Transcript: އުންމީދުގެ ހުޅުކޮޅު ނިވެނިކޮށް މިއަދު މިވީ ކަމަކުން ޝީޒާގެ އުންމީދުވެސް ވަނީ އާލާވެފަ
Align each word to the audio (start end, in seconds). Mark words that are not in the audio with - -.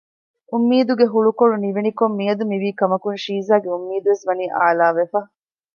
އުންމީދުގެ 0.51 1.05
ހުޅުކޮޅު 1.13 1.55
ނިވެނިކޮށް 1.63 2.17
މިއަދު 2.19 2.43
މިވީ 2.51 2.69
ކަމަކުން 2.79 3.19
ޝީޒާގެ 3.23 3.69
އުންމީދުވެސް 3.71 4.23
ވަނީ 4.27 4.45
އާލާވެފަ 4.57 5.19